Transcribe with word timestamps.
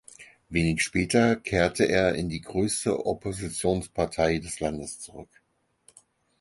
Wenig 0.49 0.81
später 0.81 1.35
kehrte 1.35 1.85
er 1.87 2.15
in 2.15 2.27
die 2.27 2.41
größte 2.41 3.05
Oppositionspartei 3.05 4.39
des 4.39 4.59
Landes 4.59 4.99
zurück. 4.99 5.29